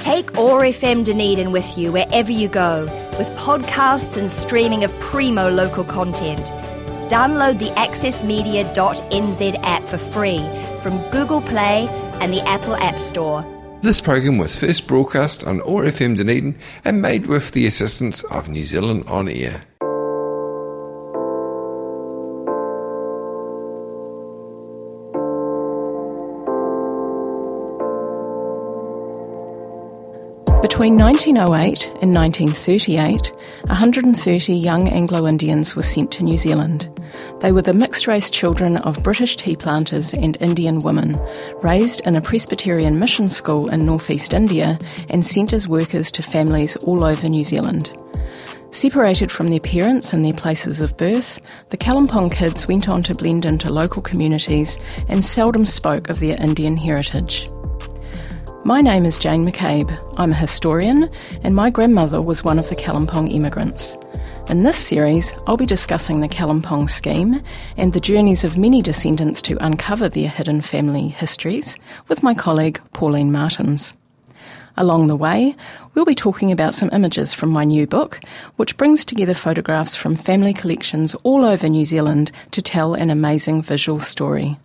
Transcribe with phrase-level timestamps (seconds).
[0.00, 2.84] Take OAR FM Dunedin with you wherever you go,
[3.18, 6.40] with podcasts and streaming of primo local content.
[7.10, 10.38] Download the accessmedia.nz app for free
[10.80, 11.86] from Google Play
[12.22, 13.44] and the Apple App Store.
[13.82, 18.48] This program was first broadcast on OAR FM Dunedin and made with the assistance of
[18.48, 19.60] New Zealand On Air.
[30.80, 33.32] Between 1908 and 1938,
[33.66, 36.88] 130 young Anglo Indians were sent to New Zealand.
[37.40, 41.18] They were the mixed race children of British tea planters and Indian women,
[41.62, 44.78] raised in a Presbyterian mission school in northeast India
[45.10, 47.92] and sent as workers to families all over New Zealand.
[48.70, 53.14] Separated from their parents and their places of birth, the Kalimpong kids went on to
[53.14, 57.50] blend into local communities and seldom spoke of their Indian heritage.
[58.62, 59.90] My name is Jane McCabe.
[60.18, 61.08] I'm a historian,
[61.42, 63.96] and my grandmother was one of the Kalimpong immigrants.
[64.50, 67.42] In this series, I'll be discussing the Kalimpong scheme
[67.78, 71.74] and the journeys of many descendants to uncover their hidden family histories
[72.08, 73.94] with my colleague Pauline Martins.
[74.76, 75.56] Along the way,
[75.94, 78.20] we'll be talking about some images from my new book,
[78.56, 83.62] which brings together photographs from family collections all over New Zealand to tell an amazing
[83.62, 84.58] visual story.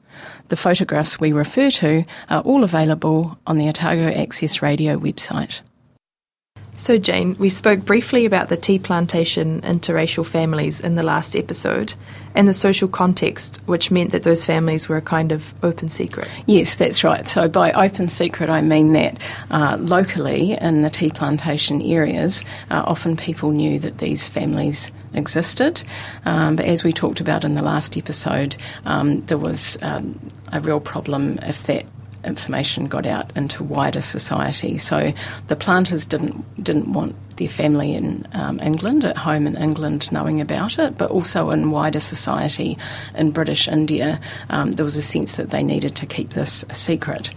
[0.50, 5.62] The photographs we refer to are all available on the Otago Access Radio website.
[6.78, 11.94] So, Jane, we spoke briefly about the tea plantation interracial families in the last episode
[12.36, 16.28] and the social context, which meant that those families were a kind of open secret.
[16.48, 17.28] Yes, that's right.
[17.30, 19.18] So, by open secret, I mean that
[19.52, 25.82] uh, locally in the tea plantation areas, uh, often people knew that these families existed.
[26.26, 30.20] Um, but as we talked about in the last episode, um, there was um,
[30.52, 31.86] a real problem if that
[32.26, 34.78] information got out into wider society.
[34.78, 35.12] So
[35.48, 40.40] the planters didn't didn't want their family in um, England, at home in England, knowing
[40.40, 42.78] about it, but also in wider society
[43.14, 44.20] in British India,
[44.50, 47.32] um, there was a sense that they needed to keep this a secret.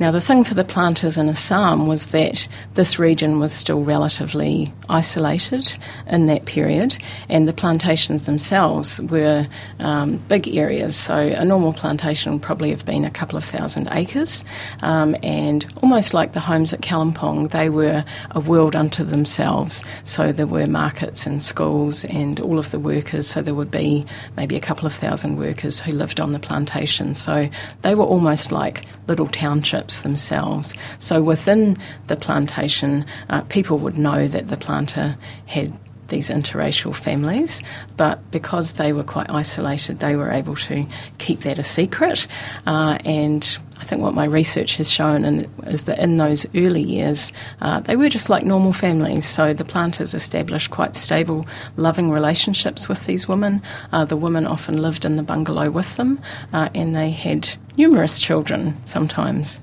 [0.00, 4.72] Now, the thing for the planters in Assam was that this region was still relatively
[4.88, 6.96] isolated in that period,
[7.28, 9.46] and the plantations themselves were
[9.78, 10.96] um, big areas.
[10.96, 14.42] So, a normal plantation would probably have been a couple of thousand acres,
[14.80, 19.84] um, and almost like the homes at Kalimpong, they were a world unto themselves.
[20.04, 23.26] So, there were markets and schools and all of the workers.
[23.26, 24.06] So, there would be
[24.38, 27.14] maybe a couple of thousand workers who lived on the plantation.
[27.14, 27.50] So,
[27.82, 30.74] they were almost like little townships themselves.
[31.00, 35.76] So within the plantation, uh, people would know that the planter had
[36.10, 37.62] these interracial families,
[37.96, 40.86] but because they were quite isolated, they were able to
[41.18, 42.26] keep that a secret.
[42.66, 45.24] Uh, and I think what my research has shown
[45.66, 49.26] is that in those early years, uh, they were just like normal families.
[49.26, 51.46] So the planters established quite stable,
[51.76, 53.62] loving relationships with these women.
[53.90, 56.20] Uh, the women often lived in the bungalow with them,
[56.52, 57.48] uh, and they had
[57.78, 59.60] numerous children sometimes.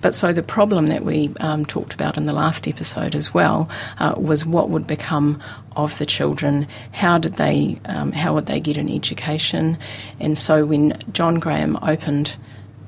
[0.00, 3.68] But so the problem that we um, talked about in the last episode as well
[3.98, 5.40] uh, was what would become
[5.76, 6.66] of the children.
[6.92, 7.80] How did they?
[7.84, 9.78] Um, how would they get an education?
[10.18, 12.36] And so when John Graham opened.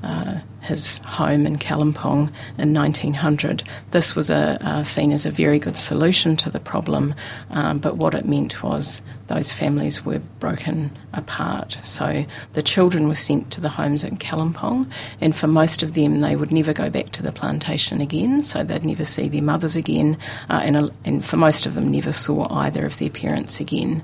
[0.02, 3.64] Uh, his home in Kalimpong in 1900.
[3.90, 7.14] This was a, uh, seen as a very good solution to the problem,
[7.50, 11.78] um, but what it meant was those families were broken apart.
[11.82, 14.90] So the children were sent to the homes in Kalimpong,
[15.20, 18.62] and for most of them, they would never go back to the plantation again, so
[18.62, 20.16] they'd never see their mothers again,
[20.48, 24.02] uh, and, and for most of them, never saw either of their parents again.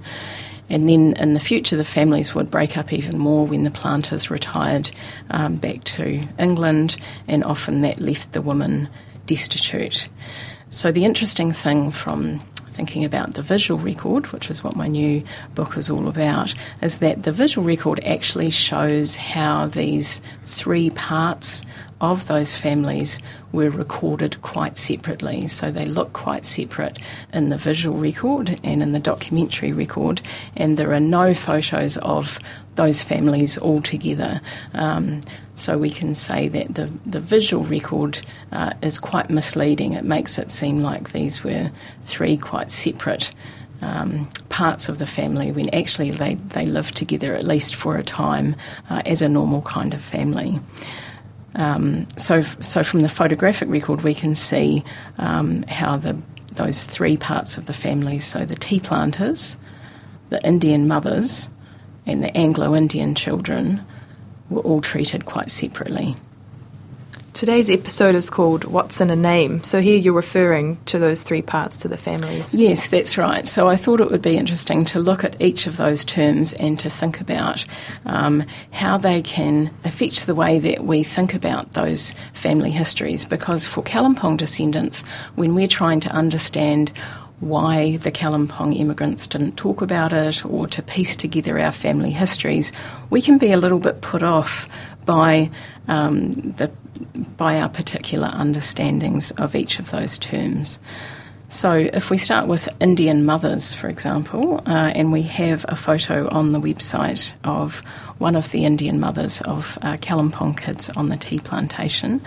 [0.71, 4.31] And then in the future, the families would break up even more when the planters
[4.31, 4.91] retired
[5.31, 6.97] um, back to England,
[7.27, 8.89] and often that left the woman
[9.27, 10.09] destitute.
[10.71, 12.41] So, the interesting thing from
[12.79, 15.21] thinking about the visual record, which is what my new
[15.57, 21.65] book is all about, is that the visual record actually shows how these three parts
[22.01, 23.19] of those families
[23.51, 25.49] were recorded quite separately.
[25.49, 27.01] So they look quite separate
[27.33, 30.23] in the visual record and in the documentary record,
[30.55, 32.39] and there are no photos of
[32.79, 34.41] those families all together.
[34.73, 35.21] Um,
[35.55, 38.21] so we can say that the, the visual record
[38.53, 39.95] uh, is quite misleading.
[39.95, 41.73] It makes it seem like these were
[42.05, 43.33] three quite separate
[43.83, 48.05] um, parts of the family when actually they, they lived together at least for a
[48.05, 48.55] time
[48.89, 50.61] uh, as a normal kind of family.
[51.57, 54.85] Um, so, so from the photographic record, we can see
[55.19, 56.17] um, how the
[56.53, 59.57] those three parts of the family, so the tea planters,
[60.29, 61.51] the Indian mothers,
[62.09, 63.85] and the Anglo-Indian children,
[64.51, 66.17] were all treated quite separately.
[67.35, 69.63] Today's episode is called What's in a Name.
[69.63, 72.53] So here you're referring to those three parts to the families.
[72.53, 73.47] Yes, that's right.
[73.47, 76.81] So I thought it would be interesting to look at each of those terms and
[76.81, 77.65] to think about
[78.07, 83.25] um, how they can affect the way that we think about those family histories.
[83.25, 85.03] Because for Kalimpong descendants,
[85.37, 86.91] when we're trying to understand
[87.41, 92.73] why the Kalimpong immigrants didn't talk about it or to piece together our family histories,
[93.11, 94.69] we can be a little bit put off
[95.05, 95.51] by
[95.87, 96.73] um, the
[97.37, 100.81] by our particular understandings of each of those terms.
[101.51, 106.29] So, if we start with Indian mothers, for example, uh, and we have a photo
[106.29, 107.79] on the website of
[108.19, 112.21] one of the Indian mothers of uh, Kalimpong kids on the tea plantation.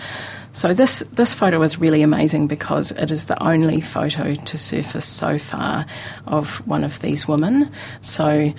[0.52, 5.06] So, this, this photo is really amazing because it is the only photo to surface
[5.06, 5.86] so far
[6.26, 7.72] of one of these women.
[8.02, 8.52] So,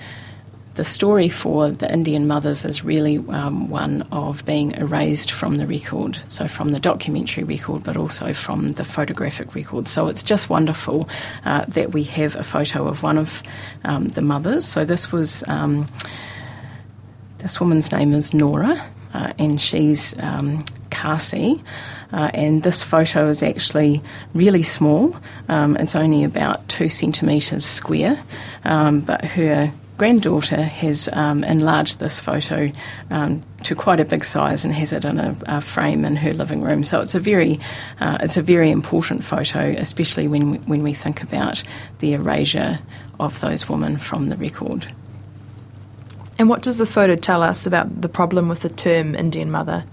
[0.74, 5.66] the story for the Indian mothers is really um, one of being erased from the
[5.66, 9.86] record, so from the documentary record, but also from the photographic record.
[9.86, 11.08] So it's just wonderful
[11.44, 13.42] uh, that we have a photo of one of
[13.84, 14.64] um, the mothers.
[14.64, 15.88] So this was um,
[17.38, 20.64] this woman's name is Nora, uh, and she's um,
[21.04, 21.62] Khasi.
[22.12, 24.00] Uh, and this photo is actually
[24.34, 25.14] really small.
[25.48, 28.22] Um, it's only about two centimetres square,
[28.64, 32.70] um, but her granddaughter has um, enlarged this photo
[33.10, 36.32] um, to quite a big size and has it in a, a, frame in her
[36.32, 36.84] living room.
[36.84, 37.58] So it's a very,
[38.00, 41.62] uh, it's a very important photo, especially when we, when we think about
[42.00, 42.80] the erasure
[43.20, 44.86] of those women from the record.
[46.38, 49.84] And what does the photo tell us about the problem with the term Indian mother?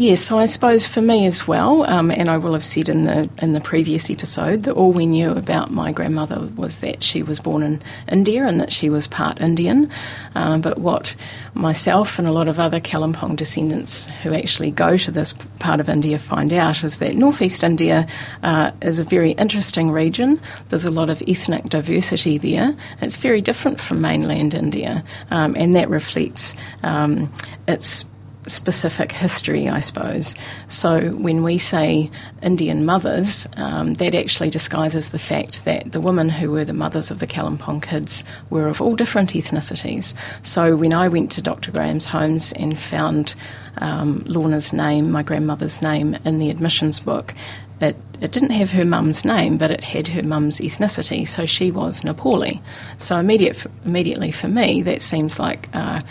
[0.00, 3.02] Yes, so I suppose for me as well, um, and I will have said in
[3.02, 7.24] the in the previous episode that all we knew about my grandmother was that she
[7.24, 9.90] was born in India and that she was part Indian.
[10.36, 11.16] Um, but what
[11.54, 15.88] myself and a lot of other Kalimpong descendants who actually go to this part of
[15.88, 18.06] India find out is that northeast India
[18.44, 20.40] uh, is a very interesting region.
[20.68, 22.76] There's a lot of ethnic diversity there.
[23.02, 25.02] It's very different from mainland India,
[25.32, 26.54] um, and that reflects
[26.84, 27.32] um,
[27.66, 28.04] its
[28.48, 30.34] specific history, I suppose.
[30.68, 32.10] So when we say
[32.42, 37.10] Indian mothers, um, that actually disguises the fact that the women who were the mothers
[37.10, 40.14] of the Kalimpong kids were of all different ethnicities.
[40.42, 41.70] So when I went to Dr.
[41.70, 43.34] Graham's homes and found
[43.78, 47.34] um, Lorna's name, my grandmother's name, in the admissions book,
[47.80, 51.70] it, it didn't have her mum's name, but it had her mum's ethnicity, so she
[51.70, 52.60] was Nepali.
[52.98, 56.02] So immediate, immediately for me, that seems like uh,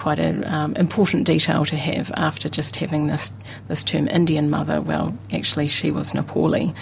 [0.00, 3.34] quite an um, important detail to have after just having this,
[3.68, 4.80] this term Indian mother.
[4.80, 6.74] Well, actually, she was Nepali.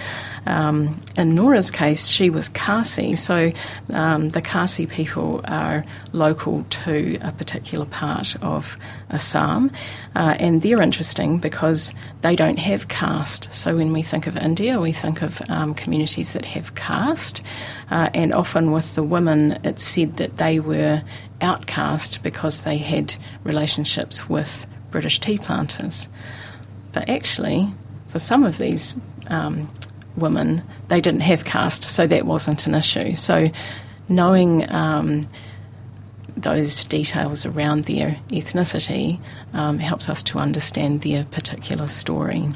[0.47, 3.51] Um, in Nora's case, she was Khasi, so
[3.91, 8.79] um, the Khasi people are local to a particular part of
[9.11, 9.73] Assam,
[10.15, 11.93] uh, and they're interesting because
[12.23, 13.53] they don't have caste.
[13.53, 17.43] So when we think of India, we think of um, communities that have caste,
[17.91, 21.03] uh, and often with the women, it's said that they were
[21.41, 23.15] outcast because they had
[23.45, 26.09] relationships with British tea planters.
[26.93, 27.73] But actually,
[28.09, 28.95] for some of these
[29.29, 29.71] um,
[30.17, 33.15] women, they didn't have caste, so that wasn't an issue.
[33.15, 33.49] So,
[34.09, 35.29] knowing um,
[36.37, 39.21] those details around their ethnicity
[39.53, 42.49] um, helps us to understand their particular story.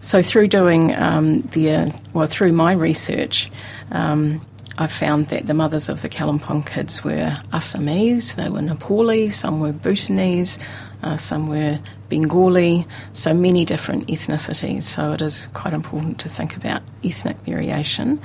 [0.00, 3.50] So, through doing um, their, well, through my research,
[3.90, 4.46] um,
[4.80, 9.58] I found that the mothers of the Kalimpong kids were Assamese, they were Nepali, some
[9.58, 10.60] were Bhutanese,
[11.02, 14.84] uh, some were Bengali, so many different ethnicities.
[14.84, 18.20] So it is quite important to think about ethnic variation.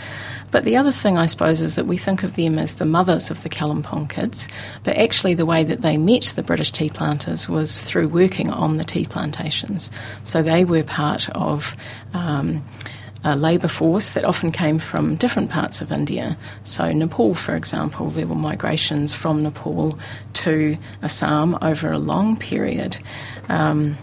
[0.52, 3.32] But the other thing, I suppose, is that we think of them as the mothers
[3.32, 4.48] of the Kalimpong kids,
[4.84, 8.78] but actually the way that they met the British tea planters was through working on
[8.78, 9.90] the tea plantations.
[10.24, 11.76] So they were part of.
[12.14, 12.64] Um,
[13.24, 16.38] a labour force that often came from different parts of India.
[16.64, 19.98] So, Nepal, for example, there were migrations from Nepal
[20.34, 22.98] to Assam over a long period.
[23.50, 23.98] Um,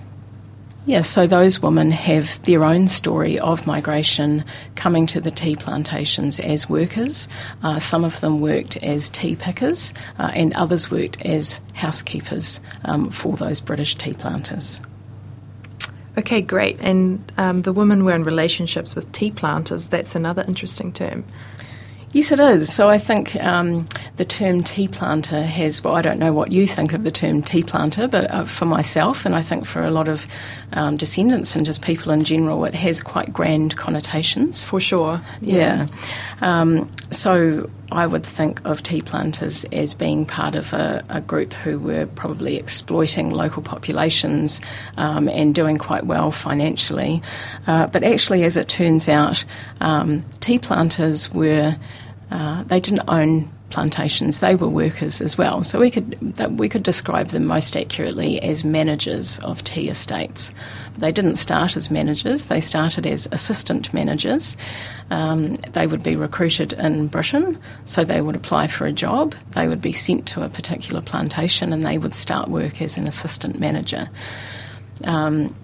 [0.86, 4.44] yeah, so those women have their own story of migration
[4.76, 7.28] coming to the tea plantations as workers.
[7.62, 13.10] Uh, some of them worked as tea pickers, uh, and others worked as housekeepers um,
[13.10, 14.80] for those British tea planters.
[16.18, 16.78] Okay, great.
[16.80, 19.88] And um, the women were in relationships with tea planters.
[19.88, 21.24] That's another interesting term.
[22.12, 22.72] Yes, it is.
[22.72, 23.86] So I think um,
[24.20, 27.40] the term tea planter has, well, I don't know what you think of the term
[27.40, 30.26] tea planter, but uh, for myself, and I think for a lot of
[30.74, 34.62] um, descendants and just people in general, it has quite grand connotations.
[34.62, 35.22] For sure.
[35.40, 35.56] Yeah.
[35.56, 35.88] yeah.
[36.42, 41.54] Um, so I would think of tea planters as being part of a, a group
[41.54, 44.60] who were probably exploiting local populations
[44.98, 47.22] um, and doing quite well financially.
[47.66, 49.46] Uh, but actually, as it turns out,
[49.80, 51.74] um, tea planters were,
[52.30, 55.64] uh, they didn't own plantations, they were workers as well.
[55.64, 60.52] So we could we could describe them most accurately as managers of tea estates.
[60.98, 64.56] They didn't start as managers; they started as assistant managers.
[65.10, 69.34] Um, they would be recruited in Britain, so they would apply for a job.
[69.50, 73.08] They would be sent to a particular plantation, and they would start work as an
[73.08, 74.08] assistant manager.
[75.04, 75.54] Um,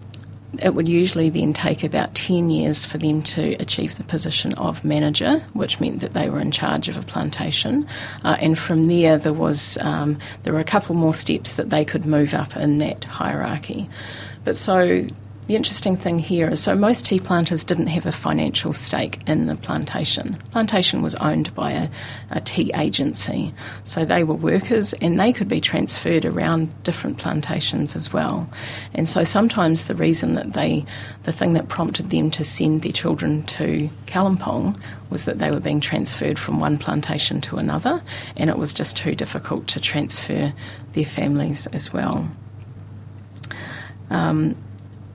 [0.60, 4.84] it would usually then take about 10 years for them to achieve the position of
[4.84, 7.86] manager, which meant that they were in charge of a plantation.
[8.24, 11.84] Uh, and from there, there was um, there were a couple more steps that they
[11.84, 13.88] could move up in that hierarchy.
[14.44, 15.06] But so
[15.46, 19.46] the interesting thing here is so most tea planters didn't have a financial stake in
[19.46, 20.36] the plantation.
[20.50, 21.88] Plantation was owned by a,
[22.30, 27.94] a, tea agency, so they were workers and they could be transferred around different plantations
[27.94, 28.48] as well.
[28.92, 30.84] And so sometimes the reason that they,
[31.22, 34.76] the thing that prompted them to send their children to Kalimpong
[35.10, 38.02] was that they were being transferred from one plantation to another,
[38.36, 40.52] and it was just too difficult to transfer
[40.94, 42.28] their families as well.
[44.10, 44.56] Um,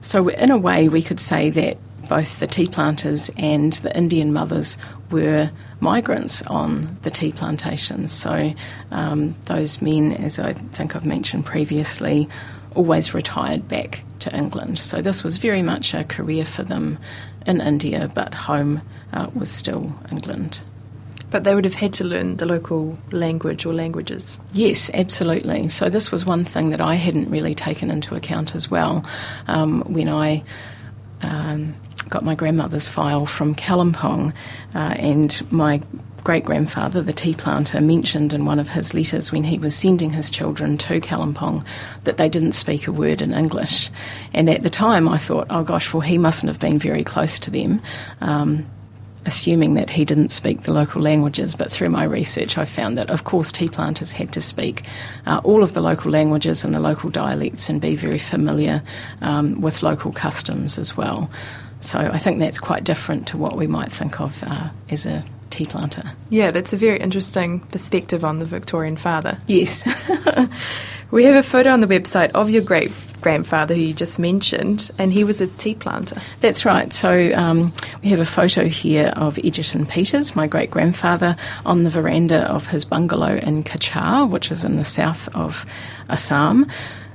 [0.02, 1.78] so, in a way, we could say that
[2.08, 4.76] both the tea planters and the Indian mothers
[5.10, 8.12] were migrants on the tea plantations.
[8.12, 8.52] So,
[8.90, 12.28] um, those men, as I think I've mentioned previously,
[12.74, 14.80] always retired back to England.
[14.80, 16.98] So, this was very much a career for them
[17.46, 18.82] in India, but home
[19.12, 20.60] uh, was still England.
[21.32, 24.38] But they would have had to learn the local language or languages.
[24.52, 25.66] Yes, absolutely.
[25.68, 29.04] So this was one thing that I hadn't really taken into account as well
[29.48, 30.44] um, when I.
[31.22, 31.74] Um,
[32.08, 34.34] got my grandmother's file from Kalimpong,
[34.74, 35.80] uh, and my
[36.24, 40.10] great grandfather, the tea planter, mentioned in one of his letters when he was sending
[40.10, 41.64] his children to Kalimpong
[42.04, 43.90] that they didn't speak a word in English.
[44.32, 47.38] And at the time, I thought, oh gosh, well, he mustn't have been very close
[47.40, 47.80] to them.
[48.20, 48.66] Um,
[49.24, 53.10] assuming that he didn't speak the local languages, but through my research, I found that,
[53.10, 54.84] of course, tea planters had to speak
[55.26, 58.82] uh, all of the local languages and the local dialects and be very familiar
[59.20, 61.30] um, with local customs as well.
[61.80, 65.24] So I think that's quite different to what we might think of uh, as a
[65.50, 66.04] tea planter.
[66.30, 69.36] Yeah, that's a very interesting perspective on the Victorian father.
[69.46, 69.86] Yes.
[71.12, 72.90] we have a photo on the website of your great
[73.20, 76.20] grandfather who you just mentioned, and he was a tea planter.
[76.40, 76.92] That's right.
[76.92, 81.90] So um, we have a photo here of Egerton Peters, my great grandfather, on the
[81.90, 85.64] veranda of his bungalow in Cachar, which is in the south of
[86.08, 86.66] Assam.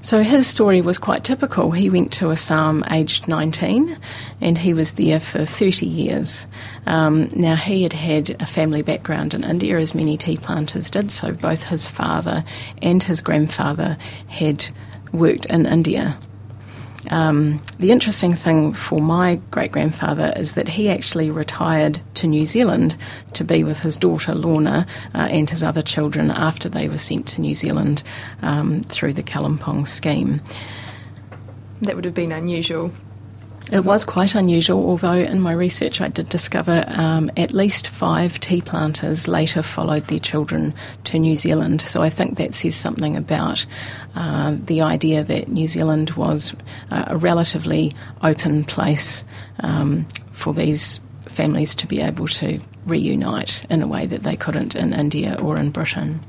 [0.08, 1.72] So his story was quite typical.
[1.72, 3.98] He went to Assam aged 19
[4.40, 6.48] and he was there for 30 years.
[6.86, 11.12] Um, now, he had had a family background in India, as many tea planters did,
[11.12, 12.46] so both his father
[12.82, 13.98] and his grandfather
[14.30, 14.70] had
[15.12, 16.18] worked in India.
[17.10, 22.46] Um, the interesting thing for my great grandfather is that he actually retired to New
[22.46, 22.98] Zealand
[23.34, 27.28] to be with his daughter Lorna uh, and his other children after they were sent
[27.28, 28.04] to New Zealand
[28.42, 30.42] um, through the Kalimpong scheme.
[31.82, 32.92] That would have been unusual
[33.72, 38.40] it was quite unusual, although in my research I did discover um, at least five
[38.40, 40.74] tea planters later followed their children
[41.06, 41.82] to New Zealand.
[41.82, 43.66] So I think that says something about
[44.16, 46.56] uh, the idea that New Zealand was
[46.92, 47.94] uh, a relatively
[48.24, 49.26] open place
[49.60, 54.76] um, for these families to be able to reunite in a way that they couldn't
[54.76, 56.22] in India or in Britain.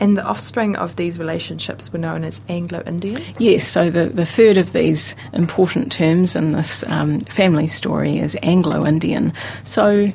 [0.00, 3.22] And the offspring of these relationships were known as Anglo Indian?
[3.38, 8.36] Yes, so the, the third of these important terms in this um, family story is
[8.42, 9.34] Anglo Indian.
[9.62, 10.10] So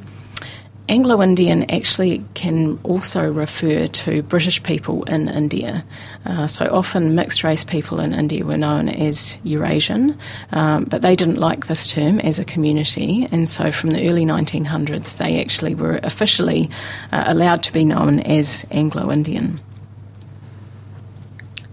[0.88, 5.84] Anglo Indian actually can also refer to British people in India.
[6.26, 10.18] Uh, so often mixed race people in India were known as Eurasian,
[10.52, 14.26] um, but they didn't like this term as a community, and so from the early
[14.26, 16.70] 1900s they actually were officially
[17.12, 19.60] uh, allowed to be known as Anglo Indian.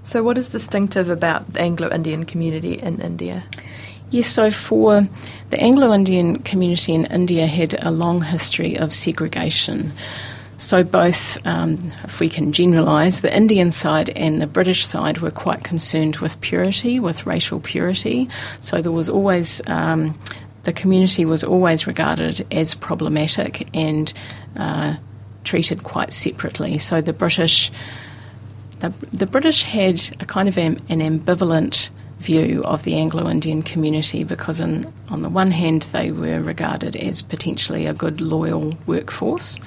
[0.04, 3.44] So, what is distinctive about the Anglo Indian community in India?
[4.11, 5.09] Yes, so for
[5.50, 9.92] the Anglo Indian community in India had a long history of segregation.
[10.59, 15.30] So, both, um, if we can generalise, the Indian side and the British side were
[15.30, 18.28] quite concerned with purity, with racial purity.
[18.61, 20.18] So, there was always, um,
[20.64, 24.12] the community was always regarded as problematic and
[24.56, 24.97] uh,
[25.44, 26.78] treated quite separately.
[26.78, 27.71] So, the British
[28.82, 33.62] the, the British had a kind of an, an ambivalent view of the Anglo Indian
[33.62, 38.74] community because, in, on the one hand, they were regarded as potentially a good, loyal
[38.86, 39.58] workforce.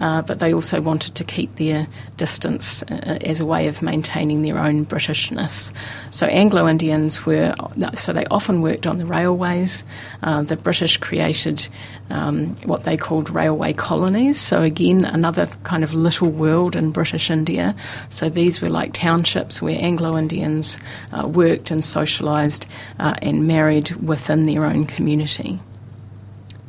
[0.00, 4.42] Uh, but they also wanted to keep their distance uh, as a way of maintaining
[4.42, 5.72] their own Britishness.
[6.10, 7.54] So Anglo Indians were,
[7.94, 9.84] so they often worked on the railways.
[10.22, 11.68] Uh, the British created
[12.10, 14.40] um, what they called railway colonies.
[14.40, 17.76] So again, another kind of little world in British India.
[18.08, 20.78] So these were like townships where Anglo Indians
[21.12, 22.66] uh, worked and socialised
[22.98, 25.58] uh, and married within their own community.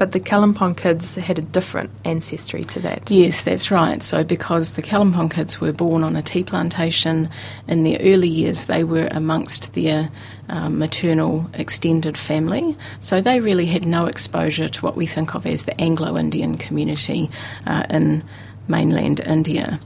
[0.02, 3.12] But the Kalimpong kids had a different ancestry to that.
[3.12, 4.02] Yes, that's right.
[4.02, 7.30] So, because the Kalimpong kids were born on a tea plantation
[7.68, 10.10] in their early years, they were amongst their
[10.50, 12.76] um, maternal extended family.
[13.00, 16.58] So, they really had no exposure to what we think of as the Anglo Indian
[16.58, 17.30] community
[17.68, 18.24] uh, in
[18.68, 19.80] mainland India.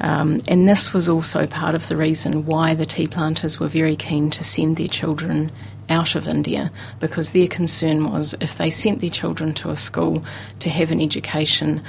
[0.00, 3.96] Um, and this was also part of the reason why the tea planters were very
[3.96, 5.50] keen to send their children
[5.88, 10.22] out of India because their concern was if they sent their children to a school
[10.60, 11.82] to have an education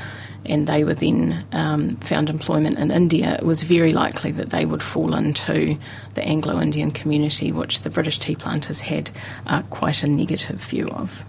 [0.45, 4.65] and they were then um, found employment in India, it was very likely that they
[4.65, 5.77] would fall into
[6.13, 9.09] the Anglo Indian community, which the British tea planters had
[9.47, 11.25] uh, quite a negative view of.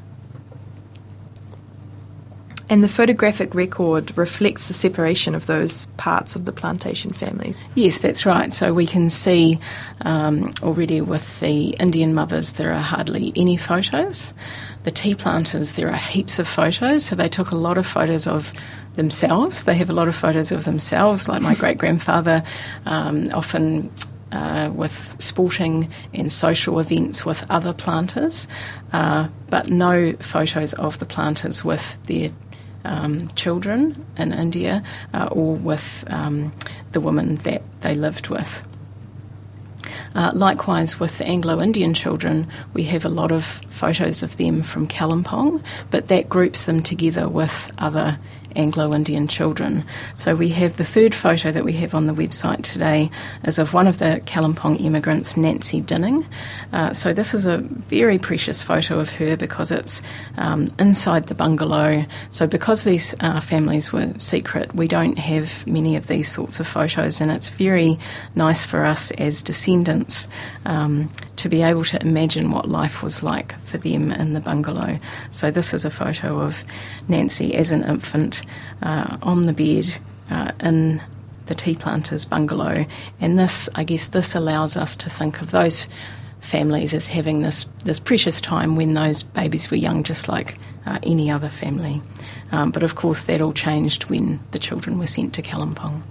[2.69, 7.65] And the photographic record reflects the separation of those parts of the plantation families.
[7.77, 8.53] Yes, that's right.
[8.53, 9.61] So we can see
[10.01, 14.35] um, already with the Indian mothers, there are hardly any photos.
[14.83, 17.05] The tea planters, there are heaps of photos.
[17.05, 18.53] So they took a lot of photos of
[18.95, 19.63] themselves.
[19.65, 22.43] They have a lot of photos of themselves, like my great grandfather
[22.85, 23.93] um, often
[24.33, 28.49] uh, with sporting and social events with other planters,
[28.93, 32.31] uh, but no photos of the planters with their
[32.87, 36.53] um, children in India uh, or with um,
[36.93, 38.63] the women that they lived with.
[40.15, 44.63] Uh, likewise, with the Anglo Indian children, we have a lot of photos of them
[44.63, 48.19] from Kalimpong, but that groups them together with other
[48.57, 49.85] Anglo Indian children.
[50.15, 53.11] So we have the third photo that we have on the website today
[53.45, 56.27] is of one of the Kalimpong immigrants, Nancy Dinning.
[56.73, 60.03] Uh, so this is a very precious photo of her because it's
[60.37, 62.05] um, inside the bungalow.
[62.31, 66.67] So because these uh, families were secret, we don't have many of these sorts of
[66.67, 67.99] photos, and it's very
[68.35, 70.29] nice for us as descendants
[70.65, 74.99] um, to be able to imagine what life was like for them in the bungalow.
[75.31, 76.65] So this is a photo of
[77.09, 78.43] Nancy as an infant
[78.83, 79.99] uh, on the bed
[80.31, 81.03] uh, in
[81.47, 82.85] the tea planters bungalow,
[83.21, 85.87] and this, I guess, this allows us to think of those
[86.41, 90.99] families as having this this precious time when those babies were young, just like uh,
[91.03, 92.03] any other family.
[92.53, 96.03] Um, but of course, that all changed when the children were sent to Kalimpong.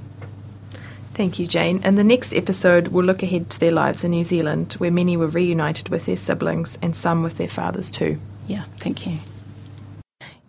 [1.14, 1.82] Thank you, Jane.
[1.84, 5.16] In the next episode, we'll look ahead to their lives in New Zealand, where many
[5.16, 8.20] were reunited with their siblings and some with their fathers too.
[8.48, 9.20] Yeah, thank you.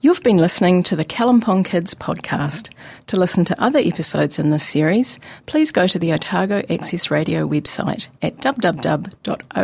[0.02, 2.70] You've been listening to the Kalimpong Kids podcast.
[3.06, 7.48] To listen to other episodes in this series, please go to the Otago Access Radio
[7.48, 9.54] website at www.oar.org.nz.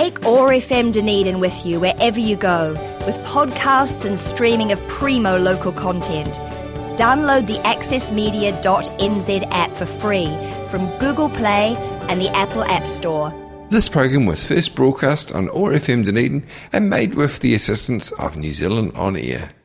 [0.07, 2.75] Take OAR FM Dunedin with you wherever you go,
[3.07, 6.33] with podcasts and streaming of primo local content.
[6.97, 10.29] Download the accessmedia.nz app for free
[10.71, 11.75] from Google Play
[12.09, 13.35] and the Apple App Store.
[13.71, 18.37] This program was first broadcast on OAR FM Dunedin and made with the assistance of
[18.37, 19.56] New Zealand On Air.